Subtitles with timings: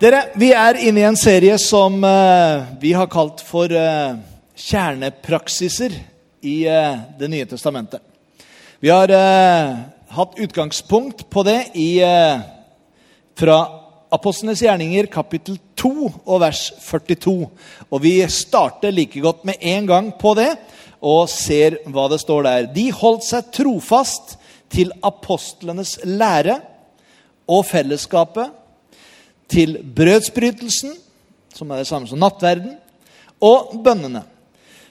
[0.00, 4.14] Dere, vi er inne i en serie som eh, vi har kalt for eh,
[4.56, 5.92] kjernepraksiser
[6.40, 8.00] i eh, Det nye testamentet.
[8.80, 9.12] Vi har
[10.16, 12.00] hatt utgangspunkt på det i,
[13.36, 13.56] fra
[14.08, 17.34] Apostlenes gjerninger kapittel 2 og vers 42.
[17.92, 20.54] Og vi starter like godt med en gang på det
[21.04, 22.70] og ser hva det står der.
[22.72, 24.38] De holdt seg trofast
[24.72, 26.56] til apostlenes lære
[27.52, 28.56] og fellesskapet
[29.50, 30.94] til brødsbrytelsen,
[31.54, 32.76] som er det samme som nattverden,
[33.40, 34.22] og bønnene.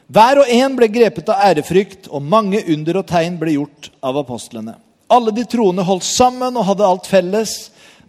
[0.09, 4.17] Hver og en ble grepet av ærefrykt, og mange under og tegn ble gjort av
[4.23, 4.73] apostlene.
[5.09, 7.53] Alle de troende holdt sammen og hadde alt felles.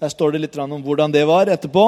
[0.00, 1.84] Der står det litt om hvordan det var etterpå.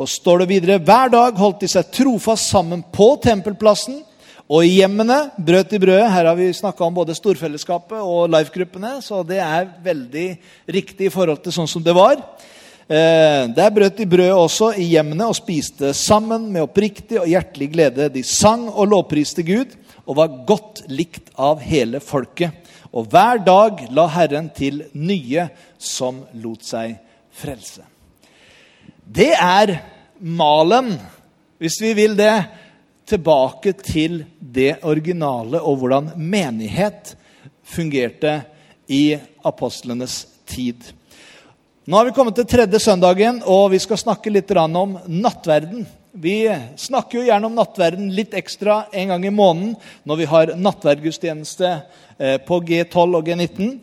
[0.00, 4.00] Og står det videre, Hver dag holdt de seg trofast sammen på tempelplassen.
[4.50, 6.08] Og i hjemmene brøt de brødet.
[6.10, 10.28] Her har vi snakka om både storfellesskapet og life-gruppene, så det er veldig
[10.72, 12.18] riktig i forhold til sånn som det var.
[12.90, 17.68] Eh, der brøt de brød også i hjemmene og spiste sammen med oppriktig og hjertelig
[17.70, 18.08] glede.
[18.10, 19.76] De sang og lovpriste Gud
[20.10, 22.50] og var godt likt av hele folket.
[22.90, 25.46] Og hver dag la Herren til nye
[25.78, 26.96] som lot seg
[27.30, 27.86] frelse.
[29.06, 29.76] Det er
[30.18, 30.96] malen,
[31.62, 32.34] hvis vi vil det,
[33.06, 37.14] tilbake til det originale og hvordan menighet
[37.62, 38.40] fungerte
[38.90, 39.14] i
[39.46, 40.90] apostlenes tid.
[41.88, 45.86] Nå har vi kommet til tredje søndagen, og vi skal snakke litt om nattverden.
[46.12, 46.44] Vi
[46.76, 49.70] snakker jo gjerne om nattverden litt ekstra en gang i måneden
[50.04, 51.70] når vi har nattverdgudstjeneste
[52.18, 53.78] eh, på G12 og G19.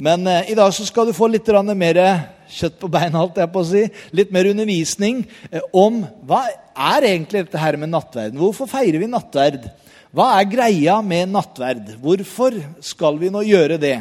[0.00, 2.00] Men eh, i dag så skal du få litt mer
[2.48, 3.84] kjøtt på beina, holdt jeg på å si.
[4.16, 5.20] Litt mer undervisning
[5.50, 8.40] eh, om hva er egentlig dette her med nattverden.
[8.40, 9.68] Hvorfor feirer vi nattverd?
[10.08, 11.98] Hva er greia med nattverd?
[12.00, 13.98] Hvorfor skal vi nå gjøre det?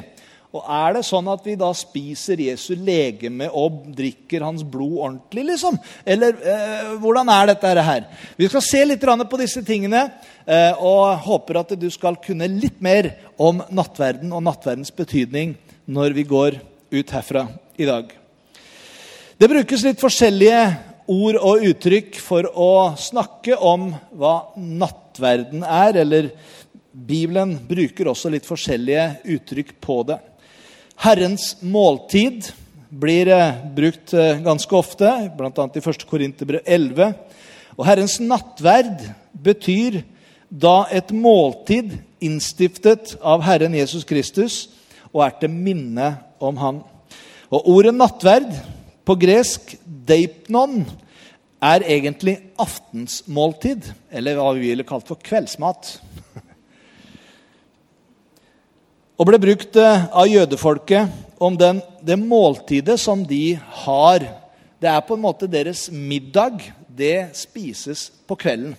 [0.51, 5.45] Og er det sånn at vi da spiser Jesu legeme og drikker hans blod ordentlig,
[5.53, 5.77] liksom?
[6.03, 8.03] Eller eh, hvordan er dette her?
[8.35, 10.09] Vi skal se litt på disse tingene
[10.43, 15.55] eh, og håper at du skal kunne litt mer om nattverden og nattverdens betydning
[15.87, 16.59] når vi går
[16.91, 17.47] ut herfra
[17.79, 18.11] i dag.
[19.39, 20.63] Det brukes litt forskjellige
[21.11, 23.87] ord og uttrykk for å snakke om
[24.19, 26.27] hva nattverden er, eller
[26.91, 30.19] Bibelen bruker også litt forskjellige uttrykk på det.
[30.99, 32.51] Herrens måltid
[32.91, 35.67] blir eh, brukt eh, ganske ofte, bl.a.
[35.75, 36.07] i 1.
[36.09, 37.13] Korinterbrev 11.
[37.77, 40.01] Og Herrens nattverd betyr
[40.51, 44.65] da et måltid innstiftet av Herren Jesus Kristus
[45.11, 46.13] og er til minne
[46.43, 46.81] om Han.
[47.51, 48.51] Og Ordet nattverd,
[49.01, 49.73] på gresk
[50.07, 50.83] deipnon,
[51.61, 55.95] er egentlig aftensmåltid, eller hva vi ville kalt for kveldsmat
[59.21, 64.23] og ble brukt eh, av jødefolket om den, det måltidet som de har.
[64.81, 66.63] Det er på en måte deres middag.
[66.89, 68.73] Det spises på kvelden.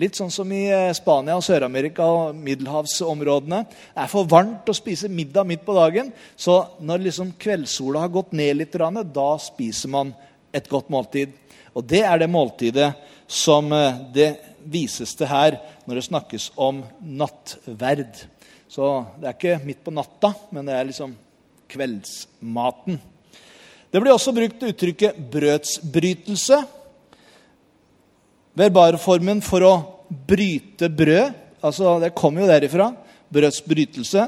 [0.00, 3.60] Litt sånn som i eh, Spania og Sør-Amerika og middelhavsområdene.
[3.68, 8.14] Det er for varmt å spise middag midt på dagen, så når liksom kveldssola har
[8.16, 10.16] gått ned litt, da spiser man
[10.48, 11.36] et godt måltid.
[11.76, 12.94] Og det er det måltidet
[13.28, 14.32] som eh, det
[14.64, 18.24] vises til her når det snakkes om nattverd.
[18.74, 18.86] Så
[19.22, 21.12] det er ikke midt på natta, men det er liksom
[21.70, 22.96] kveldsmaten.
[23.90, 26.64] Det blir også brukt uttrykket 'brødsbrytelse'.
[28.58, 29.74] Verbarformen for å
[30.10, 31.34] bryte brød.
[31.62, 32.96] altså Det kommer jo derifra.
[33.30, 34.26] Brødsbrytelse.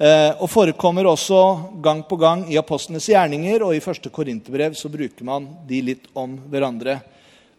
[0.00, 4.88] Eh, og forekommer også gang på gang i apostlenes gjerninger, og i første korinterbrev så
[4.88, 7.02] bruker man de litt om hverandre.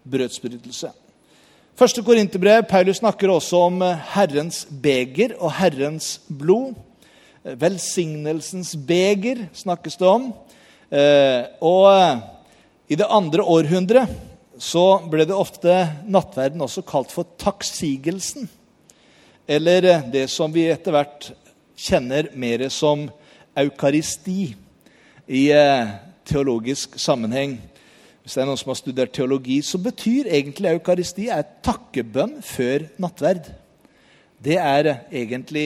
[0.03, 1.02] Brødsbrytelse.
[1.73, 6.75] Første Korinterbrev, Paulus snakker også om eh, Herrens beger og Herrens blod.
[7.41, 10.27] Eh, velsignelsens beger snakkes det om.
[10.93, 12.21] Eh, og
[12.85, 14.13] i det andre århundret
[14.61, 18.45] så ble det ofte nattverden også kalt for takksigelsen.
[19.49, 21.31] Eller det som vi etter hvert
[21.73, 23.07] kjenner mer som
[23.57, 24.53] eukaristi
[25.25, 25.47] i
[26.29, 27.57] teologisk sammenheng
[28.23, 32.85] hvis det er noen som har studert teologi, så betyr egentlig eukaristi er takkebønn før
[33.03, 33.49] nattverd.
[34.43, 35.65] Det er egentlig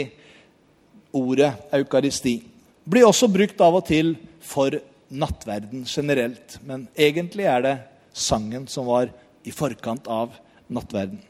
[1.13, 2.39] ordet eukaristi.
[2.88, 4.74] Blir også brukt av og til for
[5.13, 6.57] nattverden generelt.
[6.65, 7.75] Men egentlig er det
[8.18, 9.12] sangen som var
[9.45, 10.33] i forkant av
[10.74, 11.21] nattverden.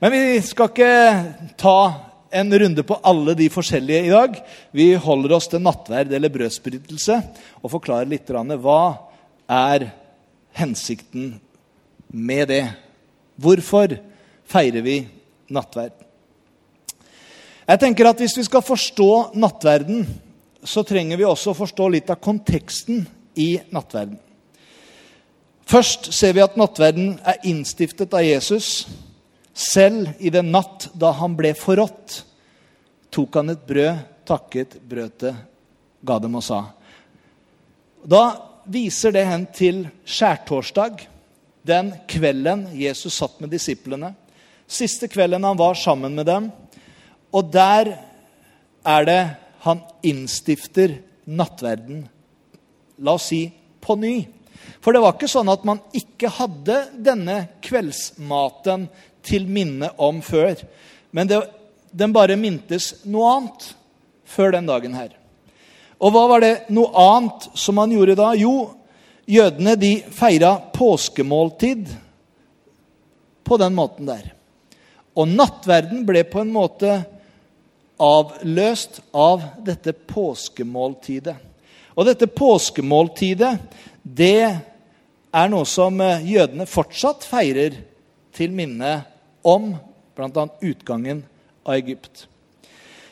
[0.00, 1.78] Men vi skal ikke ta
[2.36, 4.40] en runde på alle de forskjellige i dag.
[4.72, 7.20] Vi holder oss til nattverd eller brødsbrytelse
[7.60, 8.80] og forklarer litt hva
[9.46, 9.88] er
[10.56, 11.36] hensikten
[12.08, 12.64] med det.
[13.36, 13.98] Hvorfor
[14.48, 15.00] feirer vi
[15.52, 15.94] nattverd?
[17.66, 20.06] Jeg tenker at Hvis vi skal forstå nattverden,
[20.64, 23.04] så trenger vi også forstå litt av konteksten
[23.36, 24.18] i nattverden.
[25.66, 28.86] Først ser vi at nattverden er innstiftet av Jesus.
[29.50, 32.20] Selv i den natt da han ble forrådt,
[33.10, 35.34] tok han et brød, takket, brødet,
[36.06, 36.60] ga dem og sa.
[38.06, 38.22] Da
[38.66, 41.06] viser det hen til skjærtorsdag,
[41.66, 44.12] den kvelden Jesus satt med disiplene.
[44.66, 46.50] Siste kvelden han var sammen med dem.
[47.34, 47.96] Og der
[48.86, 49.22] er det
[49.66, 52.04] han innstifter nattverden.
[53.02, 53.42] La oss si
[53.82, 54.14] på ny.
[54.80, 58.86] For det var ikke sånn at man ikke hadde denne kveldsmaten
[59.26, 60.54] til minne om før.
[61.10, 61.42] Men det,
[61.90, 63.70] den bare mintes noe annet
[64.26, 65.14] før den dagen her.
[66.02, 68.32] Og hva var det noe annet som han gjorde da?
[68.36, 68.70] Jo,
[69.26, 71.88] jødene de feira påskemåltid
[73.46, 74.32] på den måten der.
[75.16, 76.98] Og nattverden ble på en måte
[78.02, 81.36] avløst av dette påskemåltidet.
[81.96, 83.54] Og dette påskemåltidet,
[84.02, 87.78] det er noe som eh, jødene fortsatt feirer
[88.36, 88.98] til minne
[89.46, 89.72] om
[90.16, 90.44] bl.a.
[90.60, 91.22] utgangen
[91.64, 92.26] av Egypt.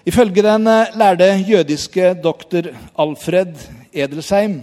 [0.04, 2.66] Ifølge den eh, lærde jødiske doktor
[3.00, 3.54] Alfred
[3.92, 4.58] Edelsheim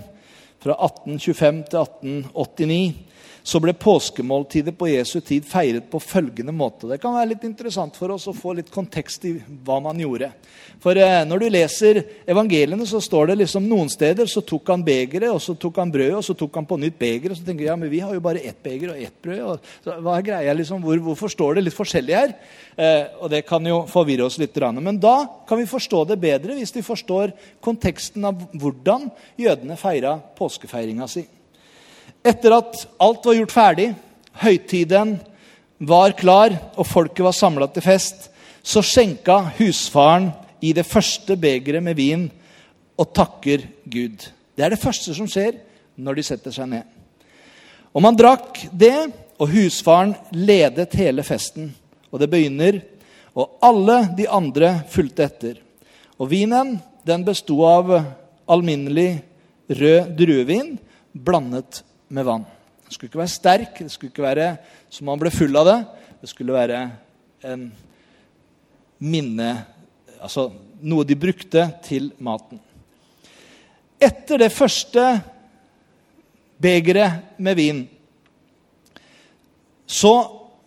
[0.62, 3.11] fra 1825 til 1889
[3.44, 6.90] så ble påskemåltidet på Jesu tid feiret på følgende måte.
[6.90, 9.34] Det kan være litt interessant for oss å få litt kontekst i
[9.66, 10.30] hva man gjorde.
[10.82, 14.86] For eh, Når du leser evangeliene, så står det liksom noen steder så tok han
[14.86, 17.38] begeret, og så tok han brødet, og så tok han på nytt begeret.
[17.38, 19.42] Så tenker jeg, ja, men vi har jo bare ett beger og ett brød.
[19.42, 20.86] Og, så, hva er greia liksom?
[20.86, 22.38] Hvor, hvorfor står det litt forskjellig her?
[22.78, 24.58] Eh, og det kan jo forvirre oss litt.
[24.78, 25.18] Men da
[25.50, 27.32] kan vi forstå det bedre hvis vi forstår
[27.64, 29.10] konteksten av hvordan
[29.40, 31.24] jødene feira påskefeiringa si.
[32.24, 33.88] Etter at alt var gjort ferdig,
[34.42, 35.16] høytiden
[35.82, 38.30] var klar og folket var samla til fest,
[38.62, 40.30] så skjenka husfaren
[40.62, 42.28] i det første begeret med vin
[43.00, 44.28] og takker Gud.
[44.54, 45.58] Det er det første som skjer
[45.98, 46.86] når de setter seg ned.
[47.92, 49.10] Og man drakk det,
[49.42, 51.72] og husfaren ledet hele festen.
[52.14, 52.78] Og det begynner,
[53.34, 55.56] og alle de andre fulgte etter.
[56.22, 56.76] Og vinen
[57.08, 57.90] den besto av
[58.52, 59.24] alminnelig
[59.72, 60.76] rød druevin
[61.12, 61.82] blandet
[62.12, 62.46] med vann.
[62.86, 64.48] Den skulle ikke være sterk, det skulle ikke være
[64.92, 65.78] som man ble full av det.
[66.22, 66.82] Det skulle være
[67.48, 67.70] en
[69.02, 69.52] minne
[70.22, 70.52] Altså
[70.86, 72.60] noe de brukte til maten.
[73.98, 75.02] Etter det første
[76.62, 77.80] begeret med vin
[79.90, 80.14] så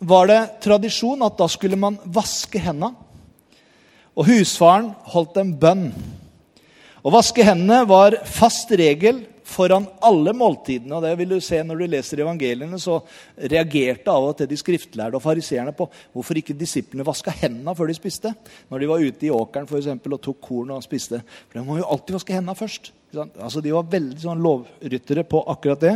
[0.03, 2.93] var det tradisjon at da skulle man vaske hendene.
[4.19, 5.87] Og husfaren holdt en bønn.
[7.07, 10.97] Å vaske hendene var fast regel foran alle måltidene.
[10.97, 13.01] og det vil du se Når du leser evangeliene, så
[13.37, 17.87] reagerte av og til de skriftlærde og fariseerne på hvorfor ikke disiplene vaska hendene før
[17.87, 18.35] de spiste.
[18.71, 21.21] Når de var ute i åkeren for eksempel, og tok korn og spiste.
[21.49, 22.93] For De må jo alltid vaske hendene først.
[23.15, 25.95] Altså, De var veldig sånn lovryttere på akkurat det.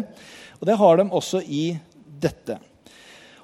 [0.60, 1.78] Og det har de også i
[2.20, 2.58] dette.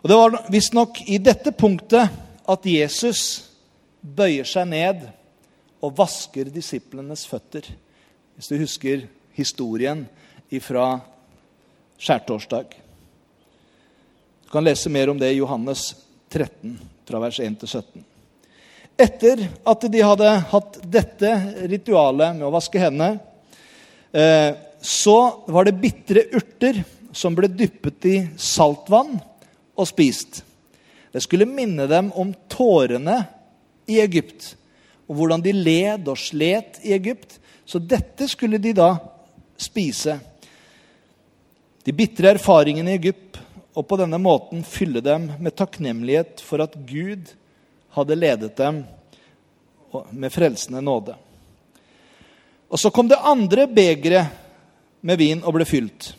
[0.02, 2.10] Og Det var visstnok i dette punktet
[2.44, 3.50] at Jesus
[4.04, 5.06] bøyer seg ned
[5.80, 7.64] og vasker disiplenes føtter.
[8.36, 10.04] Hvis du husker historien
[10.62, 11.00] fra
[11.98, 12.74] skjærtorsdag.
[14.44, 15.94] Du kan lese mer om det i Johannes
[16.30, 18.04] 13, fra vers 1 til 17.
[18.94, 21.30] Etter at de hadde hatt dette
[21.66, 23.18] ritualet med å vaske hendene,
[24.14, 25.18] eh, så
[25.50, 29.16] var det bitre urter som ble dyppet i saltvann
[29.74, 30.42] og spist.
[31.10, 33.20] Det skulle minne dem om tårene
[33.90, 34.54] i Egypt,
[35.08, 37.38] og hvordan de led og slet i Egypt.
[37.66, 38.92] Så dette skulle de da
[39.64, 40.18] spise.
[41.84, 43.40] De bitre erfaringene i Egypt
[43.74, 47.32] og på denne måten fylle dem med takknemlighet for at Gud
[47.96, 48.84] hadde ledet dem
[50.10, 51.14] med frelsende nåde.
[52.68, 54.26] Og Så kom det andre begeret
[55.00, 56.14] med vin og ble fylt.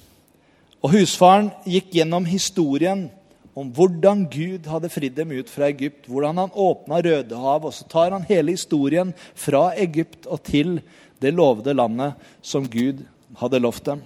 [0.83, 3.07] Og husfaren gikk gjennom historien
[3.55, 7.65] om hvordan Gud hadde fridd dem ut fra Egypt, hvordan han åpna Rødehavet.
[7.71, 10.77] Og så tar han hele historien fra Egypt og til
[11.23, 13.01] det lovede landet som Gud
[13.39, 14.01] hadde lovt dem.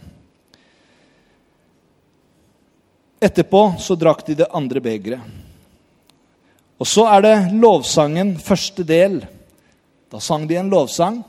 [3.20, 5.38] Etterpå så drakk de det andre begeret.
[6.80, 9.20] Og så er det lovsangen, første del.
[10.10, 11.20] Da sang de en lovsang.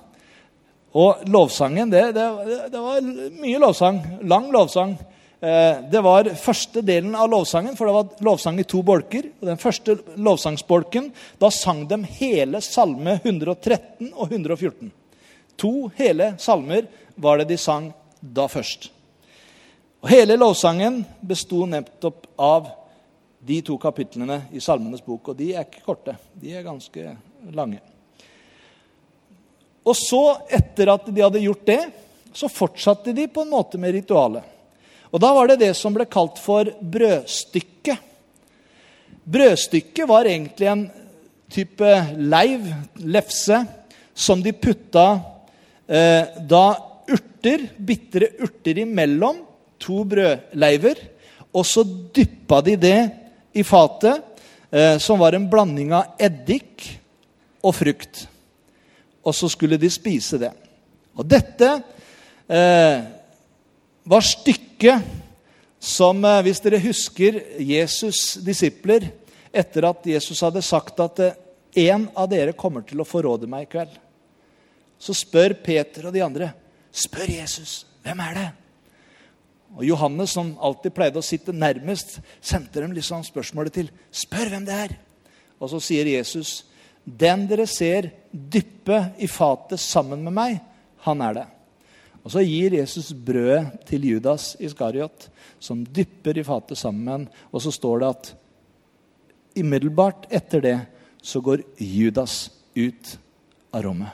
[0.95, 2.27] Og lovsangen, det, det,
[2.71, 3.01] det var
[3.43, 3.99] mye lovsang.
[4.31, 4.95] Lang lovsang.
[5.41, 9.31] Eh, det var første delen av lovsangen, for det var lovsang i to bolker.
[9.41, 11.11] og Den første lovsangsbolken,
[11.43, 14.91] da sang de hele salme 113 og 114.
[15.61, 16.87] To hele salmer
[17.21, 18.89] var det de sang da først.
[20.01, 22.71] Og Hele lovsangen besto nettopp av
[23.41, 25.33] de to kapitlene i Salmenes bok.
[25.33, 27.15] Og de er ikke korte, de er ganske
[27.57, 27.81] lange.
[29.85, 30.23] Og så,
[30.53, 31.81] etter at de hadde gjort det,
[32.37, 34.45] så fortsatte de på en måte med ritualet.
[35.11, 37.97] Og da var det det som ble kalt for brødstykke.
[39.31, 40.85] Brødstykket var egentlig en
[41.51, 42.69] type leiv,
[43.03, 43.65] lefse,
[44.15, 45.07] som de putta
[45.89, 46.65] eh, da
[47.41, 49.45] urter, bitre urter imellom
[49.79, 50.97] to brødleiver.
[51.53, 53.11] Og så dyppa de det
[53.55, 54.23] i fatet,
[54.71, 57.01] eh, som var en blanding av eddik
[57.63, 58.27] og frukt.
[59.25, 60.53] Og så skulle de spise det.
[61.17, 61.83] Og dette
[62.49, 63.03] eh,
[64.05, 65.03] var stykket
[65.81, 69.11] som, eh, hvis dere husker Jesus' disipler
[69.53, 71.35] etter at Jesus hadde sagt at én
[71.75, 73.93] en av dere kommer til å forråde meg i kveld,
[74.99, 76.53] så spør Peter og de andre
[76.93, 78.49] spør Jesus hvem er det
[79.77, 84.67] og Johannes, som alltid pleide å sitte nærmest, sendte dem liksom spørsmålet til spør hvem
[84.67, 84.97] det er.
[85.63, 86.65] Og så sier Jesus,
[87.05, 90.59] den dere ser dyppe i fatet sammen med meg,
[91.07, 91.47] han er det.
[92.21, 97.29] Og Så gir Jesus brødet til Judas Iskariot, som dypper i fatet sammen.
[97.49, 98.35] Og så står det at
[99.57, 100.79] umiddelbart etter det
[101.23, 103.17] så går Judas ut
[103.73, 104.13] av rommet.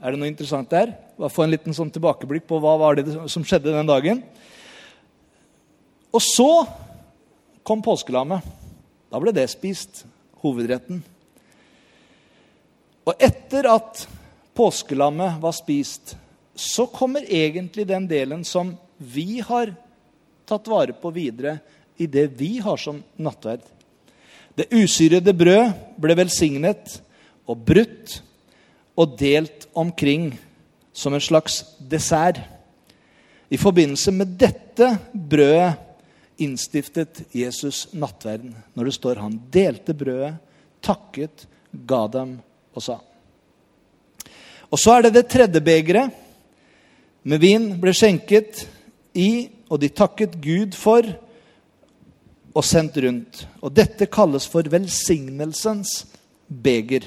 [0.00, 0.94] Er det noe interessant der?
[1.28, 4.22] Få en liten sånn tilbakeblikk på hva var det som skjedde den dagen.
[6.10, 6.48] Og så
[7.62, 8.46] kom påskelammet.
[9.12, 10.06] Da ble det spist.
[10.40, 11.02] Hovedretten.
[13.04, 14.06] Og etter at
[14.56, 16.14] påskelammet var spist,
[16.56, 19.74] så kommer egentlig den delen som vi har
[20.48, 21.58] tatt vare på videre
[22.00, 23.60] i det vi har som nattverd.
[24.56, 26.96] Det usyrede brød ble velsignet
[27.44, 28.18] og brutt
[28.98, 30.32] og delt omkring
[30.92, 32.40] som en slags dessert.
[33.50, 35.74] I forbindelse med dette brødet
[36.40, 38.54] innstiftet Jesus nattverden.
[38.74, 40.34] Når det står han delte brødet,
[40.80, 42.38] takket, ga dem
[42.74, 42.96] og sa.
[44.70, 46.14] Og så er det det tredje begeret
[47.26, 48.64] med vin ble skjenket
[49.12, 51.04] i, og de takket Gud for
[52.50, 53.44] og sendt rundt.
[53.62, 56.04] Og dette kalles for velsignelsens
[56.48, 57.04] beger.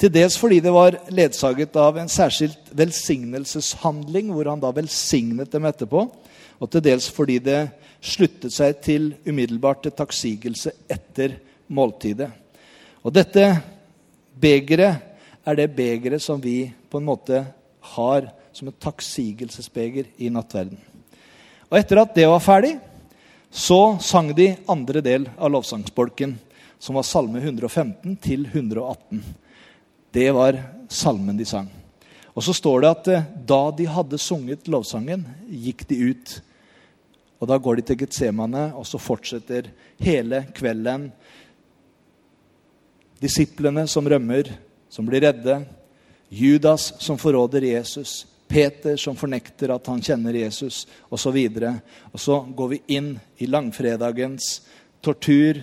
[0.00, 5.68] Til dels fordi det var ledsaget av en særskilt velsignelseshandling, hvor han da velsignet dem
[5.70, 6.08] etterpå.
[6.58, 7.60] Og til dels fordi det
[8.04, 11.38] sluttet seg til umiddelbart til takksigelse etter
[11.72, 12.30] måltidet.
[13.04, 13.46] Og dette
[14.40, 15.12] begeret
[15.44, 17.44] er det begeret som vi på en måte
[17.94, 20.78] har som et takksigelsesbeger i nattverden.
[21.70, 22.74] Og etter at det var ferdig,
[23.50, 26.36] så sang de andre del av lovsangsbolken,
[26.78, 29.22] som var salme 115 til 118.
[30.14, 31.66] Det var salmen de sang.
[32.34, 36.34] Og så står det at eh, da de hadde sunget lovsangen, gikk de ut.
[37.42, 41.08] Og da går de til Getsemane, og så fortsetter hele kvelden.
[43.18, 44.52] Disiplene som rømmer,
[44.86, 45.58] som blir redde.
[46.30, 48.22] Judas som forråder Jesus.
[48.46, 51.40] Peter som fornekter at han kjenner Jesus, osv.
[51.58, 51.66] Og,
[52.14, 53.10] og så går vi inn
[53.42, 54.60] i langfredagens
[55.02, 55.58] tortur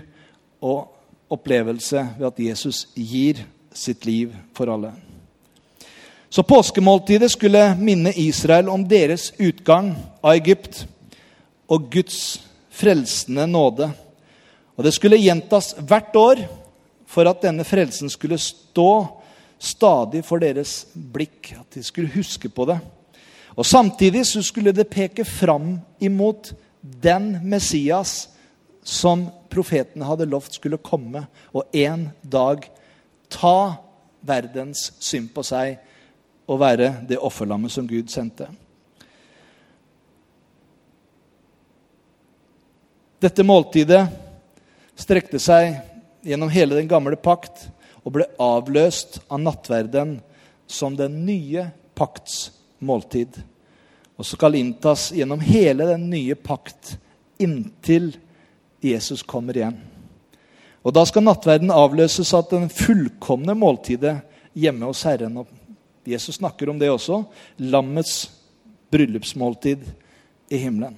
[0.59, 0.91] og
[1.31, 4.93] opplevelse ved at Jesus gir sitt liv for alle.
[6.29, 10.85] Så påskemåltidet skulle minne Israel om deres utgang av Egypt
[11.67, 12.39] og Guds
[12.71, 13.89] frelsende nåde.
[14.77, 16.45] Og det skulle gjentas hvert år
[17.11, 18.91] for at denne frelsen skulle stå
[19.61, 22.79] stadig for deres blikk, at de skulle huske på det.
[23.55, 28.29] Og Samtidig så skulle det peke fram imot den Messias
[28.83, 32.63] som profetene hadde lovt skulle komme og en dag
[33.31, 33.75] ta
[34.21, 35.79] verdens synd på seg
[36.51, 38.49] og være det offerlammet som Gud sendte.
[43.21, 44.01] Dette måltidet
[44.97, 45.75] strekte seg
[46.25, 47.67] gjennom hele den gamle pakt
[48.01, 50.17] og ble avløst av nattverden
[50.65, 52.49] som den nye pakts
[52.81, 53.37] måltid.
[54.17, 56.95] Og skal inntas gjennom hele den nye pakt
[57.41, 58.11] inntil
[58.81, 59.77] Jesus kommer igjen.
[60.81, 64.17] Og Da skal nattverden avløses av den fullkomne måltidet
[64.57, 65.37] hjemme hos Herren.
[65.43, 65.47] Og
[66.07, 67.21] Jesus snakker om det også.
[67.61, 68.25] Lammets
[68.91, 69.85] bryllupsmåltid
[70.51, 70.97] i himmelen.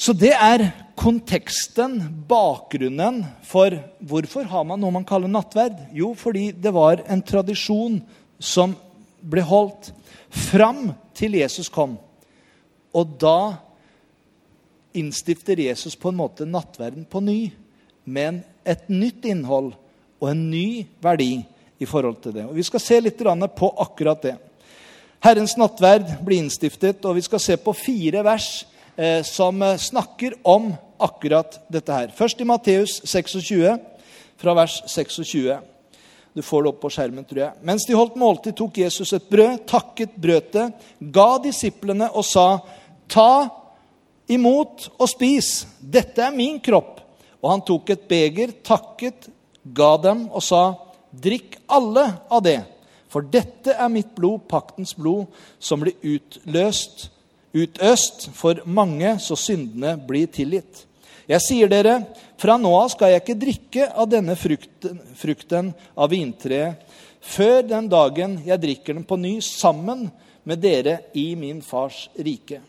[0.00, 1.98] Så det er konteksten,
[2.28, 5.76] bakgrunnen, for hvorfor har man noe man kaller nattverd.
[5.92, 8.00] Jo, fordi det var en tradisjon
[8.40, 8.72] som
[9.20, 9.92] ble holdt
[10.32, 11.98] fram til Jesus kom.
[12.96, 13.60] Og da
[14.92, 17.50] innstifter Jesus på en måte nattverden på ny,
[18.04, 19.72] med et nytt innhold
[20.20, 21.40] og en ny verdi
[21.80, 22.44] i forhold til det.
[22.48, 24.36] Og Vi skal se litt på akkurat det.
[25.20, 28.64] Herrens nattverd blir innstiftet, og vi skal se på fire vers
[28.96, 32.12] eh, som eh, snakker om akkurat dette her.
[32.16, 33.76] Først i Matteus 26,
[34.40, 35.58] fra vers 26.
[36.32, 37.52] Du får det opp på skjermen, tror jeg.
[37.66, 40.70] Mens de holdt måltid, tok Jesus et brød, takket, brødet,
[41.00, 42.46] ga disiplene og sa,
[43.10, 43.32] ta
[44.32, 45.66] imot og spis.
[45.80, 46.98] Dette er min kropp.
[47.40, 49.30] Og han tok et beger, takket,
[49.64, 50.64] ga dem og sa,
[51.10, 52.60] drikk alle av det.
[53.10, 55.26] For dette er mitt blod, paktens blod,
[55.58, 57.08] som blir utløst,
[57.56, 60.84] utøst for mange, så syndene blir tilgitt.
[61.30, 61.96] Jeg sier dere,
[62.40, 66.86] fra nå av skal jeg ikke drikke av denne frukten, frukten av vintreet
[67.20, 70.08] før den dagen jeg drikker den på ny sammen
[70.48, 72.60] med dere i min fars rike.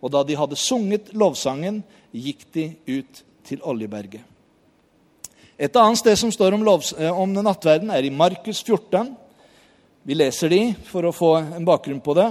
[0.00, 4.24] Og da de hadde sunget lovsangen, gikk de ut til Oljeberget.
[5.56, 9.14] Et annet sted som står om, lovs eh, om nattverden, er i Markus 14.
[10.04, 12.28] Vi leser de for å få en bakgrunn på det.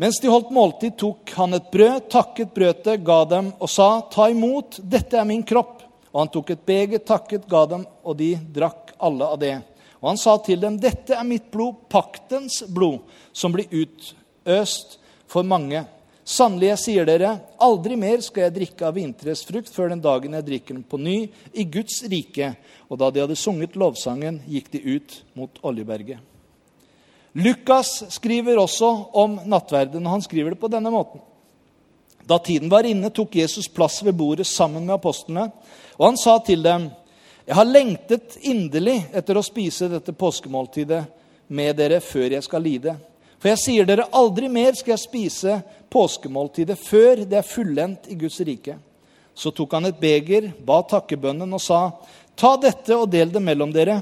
[0.00, 4.30] Mens de holdt måltid, tok han et brød, takket brødet, ga dem og sa, 'Ta
[4.30, 8.34] imot, dette er min kropp.' Og han tok et beger, takket, ga dem, og de
[8.34, 9.62] drakk alle av det.
[10.00, 13.00] Og han sa til dem, 'Dette er mitt blod, paktens blod,
[13.32, 15.84] som blir utøst for mange.'
[16.24, 20.36] Sannelig, jeg sier dere, aldri mer skal jeg drikke av vinterets frukt før den dagen
[20.36, 21.16] jeg drikker den på ny
[21.52, 22.52] i Guds rike.
[22.92, 26.20] Og da de hadde sunget lovsangen, gikk de ut mot Oljeberget.
[27.32, 31.22] Lukas skriver også om nattverden, og han skriver det på denne måten.
[32.26, 35.48] Da tiden var inne, tok Jesus plass ved bordet sammen med apostlene,
[35.96, 36.90] og han sa til dem,
[37.46, 41.04] 'Jeg har lengtet inderlig etter å spise dette påskemåltidet
[41.48, 42.96] med dere før jeg skal lide.'
[43.40, 48.16] For jeg sier dere, aldri mer skal jeg spise påskemåltidet før det er fullendt i
[48.18, 48.76] Guds rike.
[49.34, 51.86] Så tok han et beger, ba takkebønnen og sa,
[52.36, 54.00] ta dette og del det mellom dere.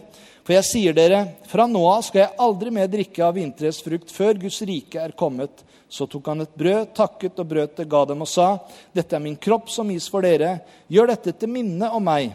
[0.49, 4.13] For jeg sier dere, fra nå av skal jeg aldri mer drikke av vinterets frukt
[4.15, 5.65] før Guds rike er kommet.
[5.89, 8.55] Så tok han et brød, takket og brøt det, ga dem og sa,
[8.97, 10.59] dette er min kropp som gis for dere.
[10.89, 12.33] Gjør dette til minne om meg.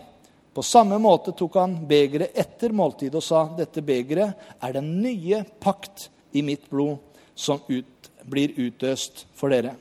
[0.53, 5.41] På samme måte tok han begeret etter måltidet og sa, dette begeret er den nye
[5.61, 7.01] pakt i mitt blod
[7.33, 9.75] som ut, blir utøst for dere.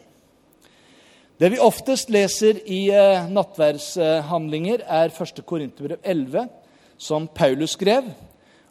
[1.43, 5.41] Det vi oftest leser i eh, nattverdshandlinger, er 1.
[5.47, 6.47] Korinterbrev 11,
[6.99, 8.07] som Paulus skrev.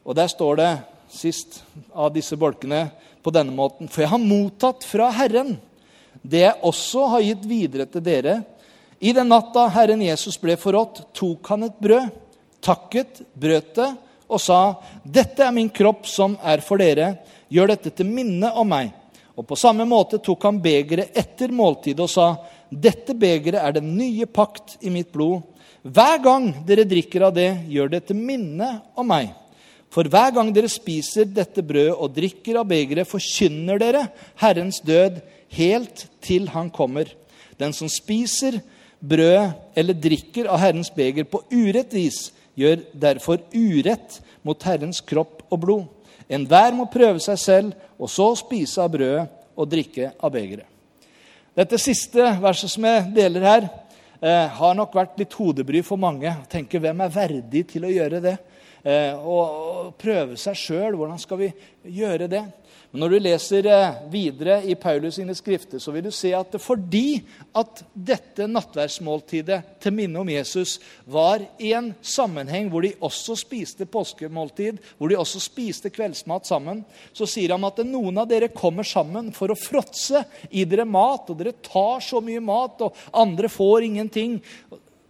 [0.06, 0.72] Og Der står det
[1.12, 2.86] sist av disse bolkene
[3.24, 5.58] på denne måten.: For jeg har mottatt fra Herren
[6.22, 8.42] det jeg også har gitt videre til dere.
[9.02, 12.12] I den natta Herren Jesus ble forrådt, tok han et brød,
[12.62, 13.90] takket, brøt det
[14.30, 17.18] og sa:" Dette er min kropp som er for dere.
[17.50, 18.94] Gjør dette til minne om meg.
[19.40, 22.28] Og på samme måte tok han begeret etter måltidet og sa,
[22.72, 25.42] dette begeret er den nye pakt i mitt blod.
[25.82, 29.32] Hver gang dere drikker av det, gjør det til minne om meg.
[29.92, 34.06] For hver gang dere spiser dette brødet og drikker av begeret, forkynner dere
[34.40, 35.20] Herrens død
[35.58, 37.10] helt til han kommer.
[37.60, 38.62] Den som spiser
[39.02, 45.44] brød eller drikker av Herrens beger på urett vis, gjør derfor urett mot Herrens kropp
[45.50, 45.90] og blod.
[46.32, 50.68] Enhver må prøve seg selv, og så spise av brødet og drikke av begeret.
[51.58, 53.68] Dette siste verset som jeg deler her,
[54.22, 56.32] eh, har nok vært litt hodebry for mange.
[56.50, 58.38] Tenker, hvem er verdig til å gjøre det?
[58.84, 60.96] Eh, og, og prøve seg sjøl.
[60.96, 61.52] Hvordan skal vi
[61.84, 62.46] gjøre det?
[62.92, 66.58] Men når du leser eh, videre i Paulus sine skrifter, så vil du se at
[66.60, 67.22] fordi
[67.56, 70.76] at dette nattverdsmåltidet til minne om Jesus
[71.08, 76.84] var i en sammenheng hvor de også spiste påskemåltid, hvor de også spiste kveldsmat sammen,
[77.16, 81.32] så sier han at noen av dere kommer sammen for å fråtse i dere mat,
[81.32, 84.42] og dere tar så mye mat, og andre får ingenting.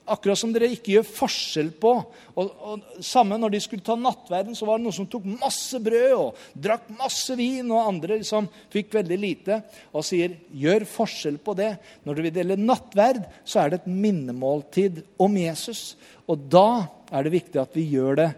[0.10, 1.92] Akkurat som dere ikke gjør forskjell på.
[2.34, 5.78] Og, og Samme når de skulle ta nattverden, så var det noen som tok masse
[5.84, 9.60] brød og drakk masse vin, og andre liksom fikk veldig lite.
[9.94, 11.72] Og sier, gjør forskjell på det.
[12.08, 15.94] Når du vil dele nattverd, så er det et minnemåltid om Jesus.
[16.26, 18.30] Og da er det viktig at vi gjør det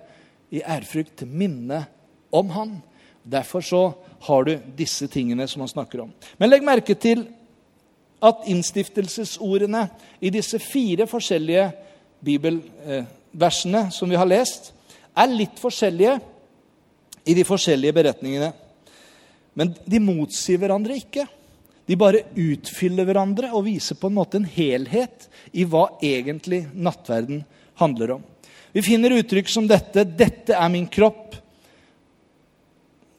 [0.53, 1.85] i ærfrykt til minne
[2.33, 2.75] om han.
[3.23, 3.83] Derfor så
[4.27, 6.11] har du disse tingene som han snakker om.
[6.37, 7.23] Men legg merke til
[8.23, 9.87] at innstiftelsesordene
[10.23, 11.67] i disse fire forskjellige
[12.23, 14.71] bibelversene som vi har lest,
[15.13, 16.17] er litt forskjellige
[17.27, 18.51] i de forskjellige beretningene.
[19.53, 21.27] Men de motsier hverandre ikke.
[21.85, 27.43] De bare utfyller hverandre og viser på en måte en helhet i hva egentlig nattverden
[27.79, 28.23] handler om.
[28.73, 31.35] Vi finner uttrykk som dette 'Dette er min kropp'.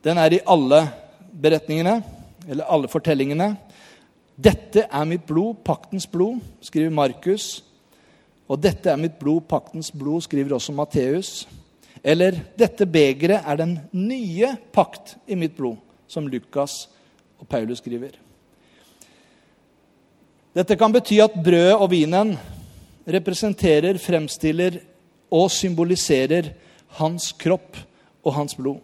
[0.03, 0.89] Den er i alle
[1.31, 2.03] beretningene.
[2.49, 3.57] eller alle fortellingene.
[4.35, 7.63] Dette er mitt blod, paktens blod, skriver Markus.
[8.51, 11.45] Og dette er mitt blod, paktens blod, skriver også Matteus.
[12.05, 15.79] Eller dette begeret er den nye pakt i mitt blod,
[16.11, 16.89] som Lukas
[17.41, 18.19] og Paulus skriver.
[20.55, 22.35] Dette kan bety at brødet og vinen
[23.11, 24.77] representerer, fremstiller
[25.35, 26.53] og symboliserer
[27.01, 27.79] hans kropp
[28.25, 28.79] og hans blod.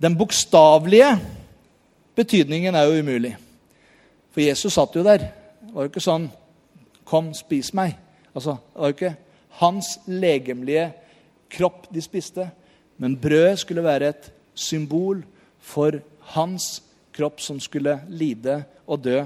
[0.00, 1.10] Den bokstavelige
[2.16, 3.34] betydningen er jo umulig.
[4.36, 5.22] For Jesus satt jo der.
[5.64, 6.28] Det var jo ikke sånn
[7.06, 7.96] 'Kom, spis meg'.
[8.34, 9.16] Altså, Det var jo ikke
[9.48, 10.92] hans legemlige
[11.50, 12.50] kropp de spiste.
[12.98, 15.24] Men brødet skulle være et symbol
[15.58, 19.24] for hans kropp som skulle lide og dø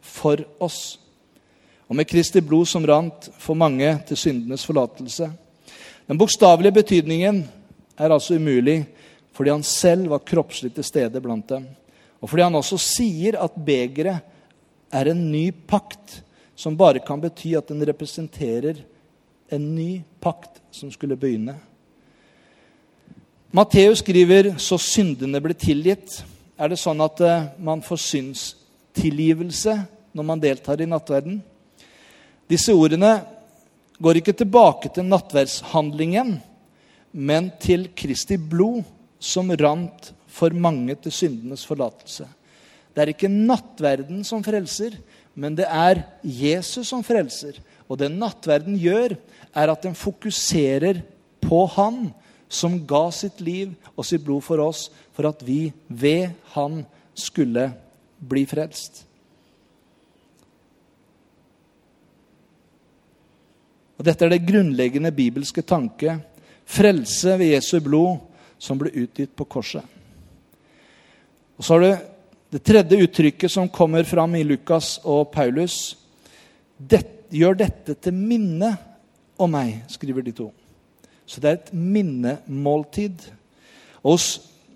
[0.00, 1.00] for oss.
[1.88, 5.32] Og med Kristi blod som rant for mange til syndenes forlatelse.
[6.08, 7.48] Den bokstavelige betydningen
[7.98, 8.86] er altså umulig
[9.32, 11.66] fordi han selv var kroppslig til stede blant dem.
[12.20, 14.20] Og fordi han også sier at begeret
[14.92, 16.22] er en ny pakt,
[16.54, 18.82] som bare kan bety at den representerer
[19.52, 21.56] en ny pakt som skulle begynne.
[23.52, 26.22] Matteus skriver 'så syndene ble tilgitt'.
[26.58, 31.42] Er det sånn at eh, man får synstilgivelse når man deltar i nattverden?
[32.48, 33.24] Disse ordene
[34.00, 36.40] går ikke tilbake til nattverdshandlingen,
[37.12, 38.84] men til Kristi blod,
[39.20, 42.26] som rant for mange til syndenes forlatelse.
[42.92, 44.98] Det er ikke nattverden som frelser,
[45.34, 47.56] men det er Jesus som frelser.
[47.88, 49.16] Og det nattverden gjør,
[49.52, 51.02] er at den fokuserer
[51.42, 52.10] på Han
[52.52, 56.82] som ga sitt liv og sitt blod for oss, for at vi ved Han
[57.16, 57.70] skulle
[58.20, 59.04] bli frelst.
[63.98, 66.16] Og Dette er det grunnleggende bibelske tanke.
[66.66, 68.18] Frelse ved Jesu blod
[68.58, 69.84] som ble utgitt på korset.
[71.54, 72.11] Og Så har du
[72.52, 75.96] det tredje uttrykket som kommer fram i Lukas og Paulus.
[76.76, 77.00] Det,
[77.32, 78.74] gjør dette til minne
[79.40, 80.50] om meg, skriver de to.
[81.24, 83.22] Så det er et minnemåltid.
[84.04, 84.26] Hos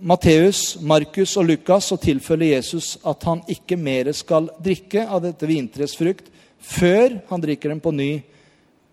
[0.01, 5.49] Matteus, Markus og Lukas så tilfølger Jesus at han ikke mer skal drikke av dette
[5.49, 8.11] vintres frukt før han drikker den på ny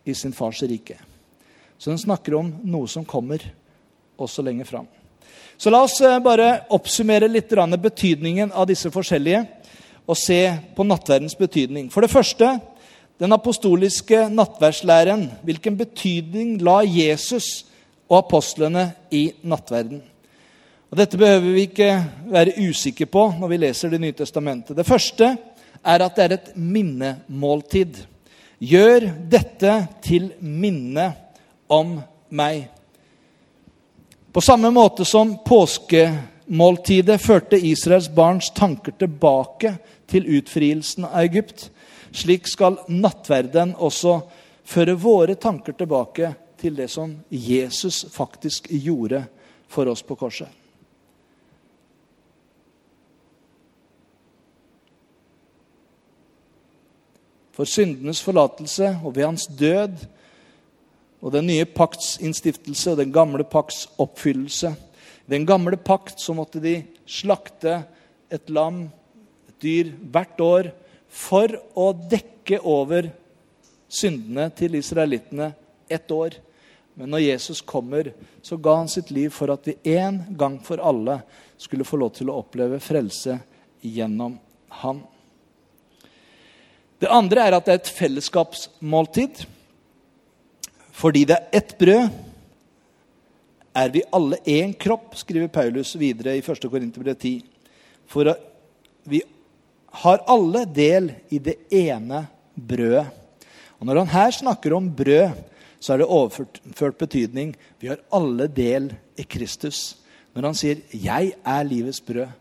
[0.04, 0.98] i sin fars rike.
[1.80, 3.44] Så den snakker om noe som kommer
[4.20, 4.92] også lenger fram.
[5.58, 9.46] Så la oss eh, bare oppsummere litt betydningen av disse forskjellige
[10.04, 10.42] og se
[10.76, 11.90] på nattverdens betydning.
[11.90, 12.58] For det første
[13.24, 15.32] den apostoliske nattverdslæren.
[15.44, 17.66] Hvilken betydning la Jesus
[18.10, 20.02] og apostlene i nattverden?
[20.92, 21.92] Og Dette behøver vi ikke
[22.30, 24.78] være usikre på når vi leser Det nye testamentet.
[24.78, 25.38] Det første
[25.84, 27.98] er at det er et minnemåltid.
[28.60, 31.14] Gjør dette til minne
[31.70, 32.70] om meg.
[34.34, 39.76] På samme måte som påskemåltidet førte Israels barns tanker tilbake
[40.10, 41.68] til utfrielsen av Egypt,
[42.10, 44.16] slik skal nattverden også
[44.66, 49.22] føre våre tanker tilbake til det som Jesus faktisk gjorde
[49.70, 50.50] for oss på korset.
[57.54, 60.08] For syndenes forlatelse og ved hans død
[61.24, 64.74] og den nye pakts innstiftelse og den gamle pakts oppfyllelse.
[65.32, 67.80] Den gamle pakt så måtte de slakte
[68.34, 68.90] et lam,
[69.48, 70.72] et dyr, hvert år
[71.08, 73.08] for å dekke over
[73.88, 75.54] syndene til israelittene
[75.88, 76.36] ett år.
[77.00, 78.12] Men når Jesus kommer,
[78.44, 81.22] så ga han sitt liv for at vi en gang for alle
[81.58, 83.40] skulle få lov til å oppleve frelse
[83.80, 84.36] gjennom
[84.84, 85.02] han.
[87.00, 89.46] Det andre er at det er et fellesskapsmåltid.
[90.94, 92.10] Fordi det er ett brød,
[93.74, 96.70] er vi alle én kropp, skriver Paulus videre i 1.
[96.70, 97.40] Korinterbrev 10.
[98.06, 98.30] For
[99.10, 99.22] vi
[100.04, 103.08] har alle del i det ene brødet.
[103.80, 105.34] Og Når han her snakker om brød,
[105.80, 107.56] så er det overført betydning.
[107.80, 109.98] Vi har alle del i Kristus.
[110.34, 112.32] Når han sier 'Jeg er livets brød',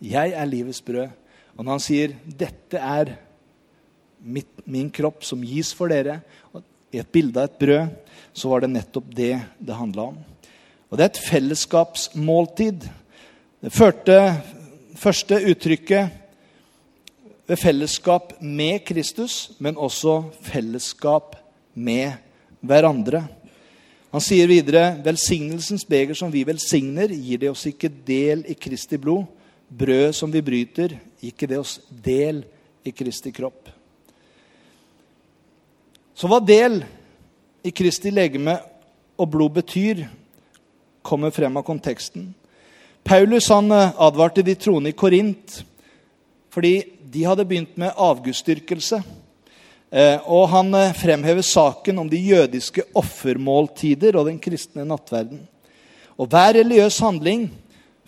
[0.00, 1.10] 'Jeg er livets brød',
[1.56, 3.16] og når han sier 'Dette er
[4.20, 6.20] mitt, min kropp som gis for dere',
[6.92, 7.88] i et bilde av et brød,
[8.32, 10.18] så var det nettopp det det handla om.
[10.88, 12.86] Og det er et fellesskapsmåltid.
[13.60, 14.18] Det førte
[14.96, 16.14] første uttrykket
[17.48, 21.36] ved fellesskap med Kristus, men også fellesskap
[21.74, 22.16] med
[22.60, 23.24] hverandre.
[24.12, 28.96] Han sier videre.: Velsignelsens beger som vi velsigner, gir det oss ikke del i Kristi
[28.96, 29.26] blod.
[29.68, 32.44] Brød som vi bryter, gir ikke det oss del
[32.84, 33.68] i Kristi kropp.
[36.18, 36.80] Så hva del
[37.62, 38.56] i Kristi legeme
[39.18, 40.00] og blod betyr,
[41.06, 42.32] kommer frem av konteksten.
[43.06, 45.60] Paulus han eh, advarte de troende i Korint
[46.50, 46.72] fordi
[47.06, 48.98] de hadde begynt med avgudsdyrkelse.
[49.94, 55.46] Eh, og han eh, fremhever saken om de jødiske offermåltider og den kristne nattverden.
[56.18, 57.46] Og hver religiøs handling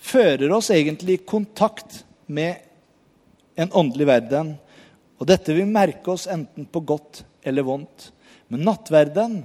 [0.03, 2.59] fører oss egentlig i kontakt med
[3.55, 4.57] en åndelig verden.
[5.23, 8.11] Og dette vil merke oss enten på godt eller vondt.
[8.49, 9.41] Men nattverden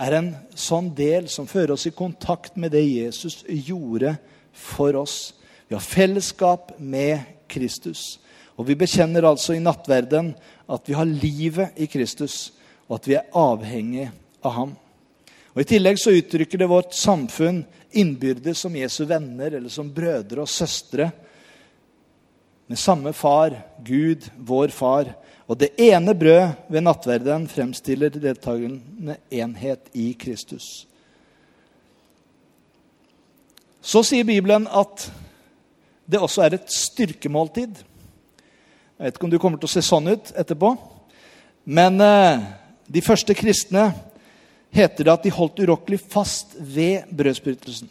[0.00, 4.14] er en sånn del som fører oss i kontakt med det Jesus gjorde
[4.56, 5.34] for oss.
[5.68, 8.18] Vi har fellesskap med Kristus.
[8.56, 10.32] Og vi bekjenner altså i nattverden
[10.70, 12.52] at vi har livet i Kristus,
[12.88, 14.08] og at vi er avhengig
[14.44, 14.72] av ham.
[15.54, 17.62] Og I tillegg så uttrykker det vårt samfunn
[17.98, 21.08] innbyrdes som Jesu venner eller som brødre og søstre.
[22.70, 25.08] Med samme far, Gud, vår far.
[25.50, 30.86] Og det ene brød ved nattverden fremstiller deltakende enhet i Kristus.
[33.82, 35.08] Så sier Bibelen at
[36.06, 37.74] det også er et styrkemåltid.
[37.74, 40.76] Jeg vet ikke om du kommer til å se sånn ut etterpå.
[41.66, 42.50] Men eh,
[42.86, 43.88] de første kristne
[44.70, 47.90] heter det at de holdt urokkelig fast ved brødsprøytelsen.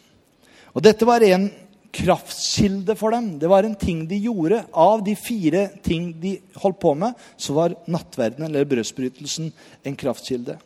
[0.72, 1.50] Og dette var en
[1.92, 3.32] kraftkilde for dem.
[3.38, 4.62] Det var en ting de gjorde.
[4.72, 9.50] Av de fire ting de holdt på med, så var nattverden eller brødsbrytelsen
[9.86, 10.56] en kraftkilde.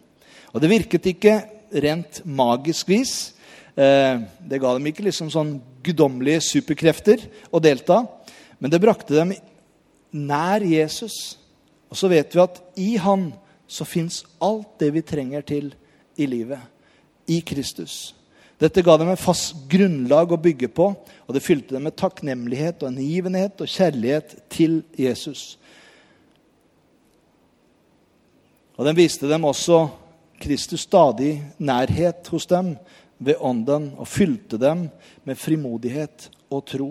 [0.52, 1.38] Og det virket ikke
[1.84, 3.14] rent magisk vis.
[3.74, 8.04] Eh, det ga dem ikke liksom sånn guddommelige superkrefter å delta,
[8.60, 9.34] men det brakte dem
[10.14, 11.36] nær Jesus.
[11.90, 13.32] Og så vet vi at i han
[13.66, 15.72] så fins alt det vi trenger til
[16.20, 16.60] i livet.
[17.26, 18.12] I Kristus.
[18.60, 22.84] Dette ga dem et fast grunnlag å bygge på, og det fylte dem med takknemlighet
[22.84, 25.56] og hengivenhet og kjærlighet til Jesus.
[28.78, 29.84] Og den viste dem også
[30.42, 32.74] Kristus stadig nærhet hos dem
[33.22, 34.88] ved ånden og fylte dem
[35.24, 36.90] med frimodighet og tro.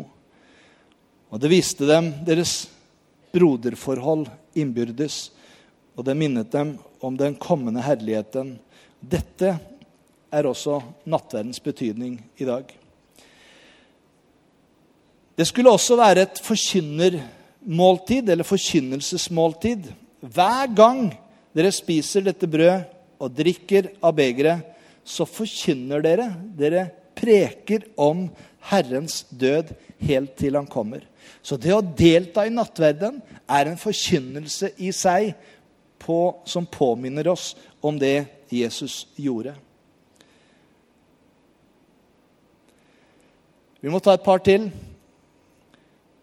[1.33, 2.67] Og det viste dem deres
[3.33, 4.27] broderforhold
[4.59, 5.31] innbyrdes,
[5.97, 8.55] og det minnet dem om den kommende herligheten.
[9.01, 9.57] Dette
[10.33, 12.65] er også nattverdens betydning i dag.
[15.37, 19.89] Det skulle også være et forkynnermåltid, eller forkynnelsesmåltid.
[20.21, 21.07] Hver gang
[21.53, 22.85] dere spiser dette brød
[23.21, 24.61] og drikker av begeret,
[25.03, 26.29] så forkynner dere.
[26.57, 28.27] Dere preker om
[28.69, 31.03] Herrens død helt til han kommer.
[31.43, 33.19] Så det å delta i nattverden
[33.49, 35.33] er en forkynnelse i seg
[36.03, 39.55] på, som påminner oss om det Jesus gjorde.
[43.83, 44.69] Vi må ta et par til.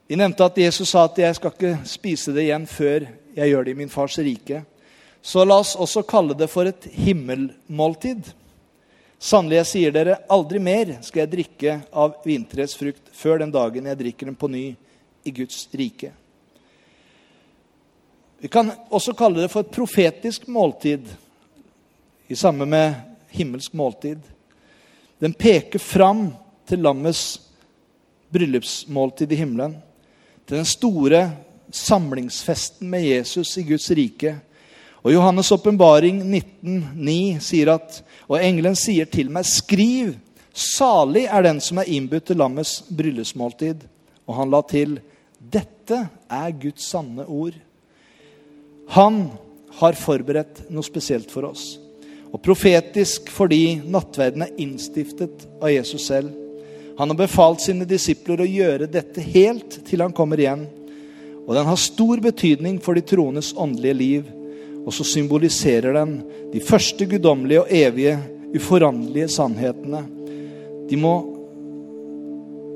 [0.08, 3.04] Vi nevnte at Jesus sa at 'jeg skal ikke spise det igjen før
[3.36, 4.64] jeg gjør det i min fars rike'.
[5.22, 8.32] Så la oss også kalle det for et himmelmåltid.
[9.18, 13.84] Sannelig, jeg sier dere, aldri mer skal jeg drikke av vinterets frukt før den dagen
[13.84, 14.76] jeg drikker den på ny
[15.24, 16.12] i Guds rike.
[18.38, 21.04] Vi kan også kalle det for et profetisk måltid,
[22.28, 22.94] i samme med
[23.28, 24.18] himmelsk måltid.
[25.20, 26.32] Den peker fram
[26.66, 27.49] til lammets
[28.32, 29.76] bryllupsmåltid i himmelen.
[30.46, 31.24] Til den store
[31.72, 34.36] samlingsfesten med Jesus i Guds rike.
[35.04, 40.12] Og Johannes' åpenbaring 19,9 sier at Og engelen sier til meg, skriv,
[40.54, 43.82] salig er den som er innbudt til lammets bryllupsmåltid.
[44.28, 45.00] Og han la til,
[45.40, 45.98] dette
[46.30, 47.56] er Guds sanne ord.
[48.94, 49.24] Han
[49.80, 51.80] har forberedt noe spesielt for oss.
[52.30, 56.30] Og profetisk fordi nattverden er innstiftet av Jesus selv.
[57.00, 60.66] Han har befalt sine disipler å gjøre dette helt til han kommer igjen.
[61.46, 64.26] Og den har stor betydning for de troendes åndelige liv.
[64.84, 66.18] Og så symboliserer den
[66.52, 68.18] de første guddommelige og evige,
[68.52, 70.02] uforanderlige sannhetene.
[70.90, 71.14] De må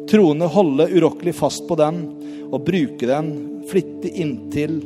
[0.09, 1.99] troende holde urokkelig fast på den
[2.49, 3.29] og bruke den
[3.69, 4.79] flittig inntil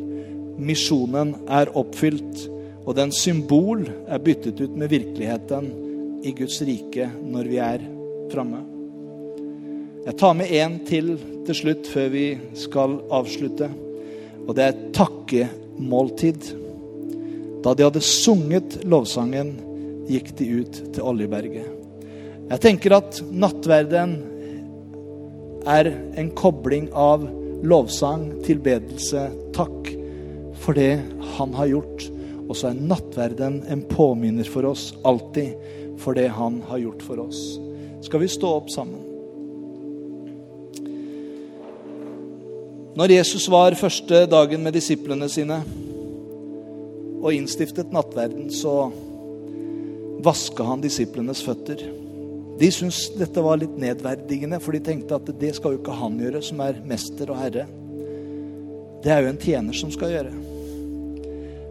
[0.59, 2.49] misjonen er oppfylt
[2.89, 5.71] og den symbol er byttet ut med virkeligheten
[6.27, 7.87] i Guds rike når vi er
[8.33, 8.78] framme.
[10.07, 11.17] Jeg tar med én til
[11.49, 12.27] til slutt før vi
[12.59, 13.71] skal avslutte.
[14.45, 16.51] Og det er takkemåltid.
[17.65, 19.55] Da de hadde sunget lovsangen,
[20.09, 21.67] gikk de ut til Oljeberget.
[22.49, 24.15] Jeg tenker at nattverden
[25.69, 27.27] er en kobling av
[27.65, 29.91] lovsang, tilbedelse, takk
[30.63, 31.01] for det
[31.37, 32.09] han har gjort.
[32.49, 35.57] Og så er nattverden en påminner for oss alltid
[36.01, 37.43] for det han har gjort for oss.
[38.05, 39.08] Skal vi stå opp sammen?
[42.99, 45.61] Når Jesus var første dagen med disiplene sine
[47.23, 48.89] og innstiftet nattverden, så
[50.27, 51.85] vaska han disiplenes føtter.
[52.59, 56.19] De syntes dette var litt nedverdigende, for de tenkte at det skal jo ikke han
[56.19, 57.69] gjøre, som er mester og herre.
[59.05, 60.33] det er jo en tjener som skal gjøre.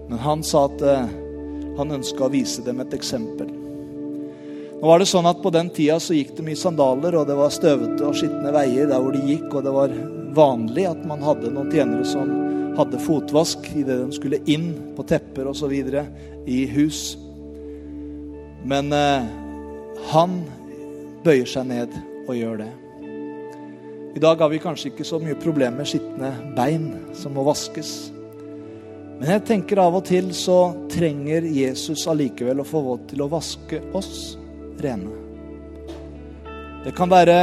[0.07, 1.09] Men han sa at eh,
[1.75, 3.51] han ønska å vise dem et eksempel.
[4.77, 7.35] Nå var det sånn at På den tida så gikk de i sandaler, og det
[7.35, 9.51] var støvete og skitne veier der hvor de gikk.
[9.51, 9.91] Og det var
[10.37, 12.29] vanlig at man hadde noen tjenere som
[12.77, 15.73] hadde fotvask idet de skulle inn på tepper osv.
[16.45, 17.17] i hus.
[18.67, 19.25] Men eh,
[20.11, 20.41] han
[21.25, 21.95] bøyer seg ned
[22.27, 22.69] og gjør det.
[24.17, 27.91] I dag har vi kanskje ikke så mye problemer med skitne bein som må vaskes.
[29.17, 33.29] Men jeg tenker av og til så trenger Jesus allikevel å få våt til å
[33.31, 34.37] vaske oss
[34.81, 35.13] rene.
[36.85, 37.37] Det kan være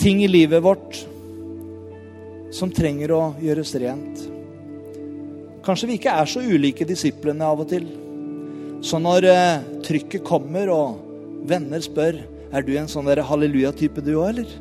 [0.00, 1.04] ting i livet vårt
[2.56, 4.22] som trenger å gjøres rent.
[5.66, 7.86] Kanskje vi ikke er så ulike disiplene av og til.
[8.86, 12.20] Så når eh, trykket kommer, og venner spør
[12.54, 14.56] er du en sånn halleluja-type du òg, eller?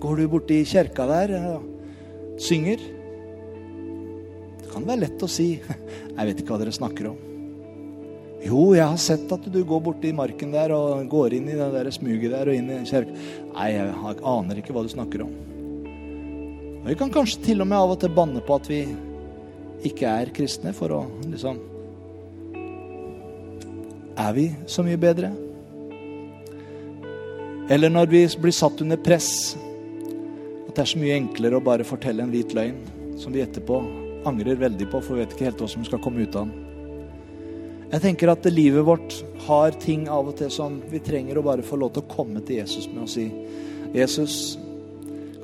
[0.00, 2.82] Går du borti kjerka der og synger?
[4.60, 5.54] Det kan være lett å si
[6.16, 7.18] jeg vet ikke hva dere snakker om.
[8.44, 11.70] Jo, jeg har sett at du går borti marken der og går inn i det
[11.72, 13.16] der smuget der og inn i kjerka.
[13.54, 15.34] Nei, jeg aner ikke hva du snakker om.
[16.84, 18.82] Og Vi kan kanskje til og med av og til banne på at vi
[19.88, 21.60] ikke er kristne, for å liksom
[24.20, 25.32] Er vi så mye bedre?
[27.72, 29.56] Eller når vi blir satt under press,
[30.68, 32.76] at det er så mye enklere å bare fortelle en hvit løgn
[33.18, 33.80] som vi etterpå
[34.28, 36.60] angrer veldig på, for vi vet ikke helt hva som skal komme ut av den.
[37.94, 39.16] Jeg tenker at livet vårt
[39.48, 42.44] har ting av og til som vi trenger å bare få lov til å komme
[42.44, 43.26] til Jesus med og si
[43.94, 44.56] Jesus,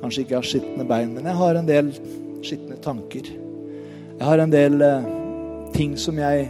[0.01, 1.91] kanskje ikke har skitne bein, men jeg har en del
[2.41, 3.27] skitne tanker.
[4.17, 5.09] Jeg har en del eh,
[5.73, 6.49] ting som jeg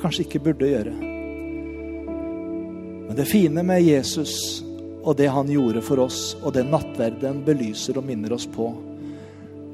[0.00, 0.94] kanskje ikke burde gjøre.
[3.06, 4.64] Men det fine med Jesus
[5.06, 8.72] og det han gjorde for oss, og det nattverden belyser og minner oss på,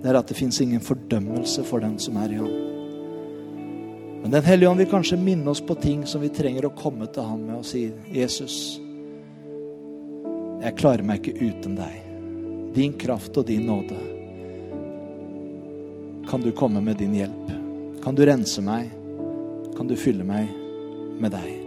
[0.02, 2.52] det er at det fins ingen fordømmelse for den som er i ham.
[4.22, 7.08] Men Den hellige ånd vil kanskje minne oss på ting som vi trenger å komme
[7.10, 8.78] til han med og si, 'Jesus,
[10.62, 12.11] jeg klarer meg ikke uten deg.
[12.74, 13.98] Din kraft og din nåde.
[16.30, 17.50] Kan du komme med din hjelp?
[18.02, 18.90] Kan du rense meg?
[19.76, 20.48] Kan du fylle meg
[21.20, 21.61] med deg?'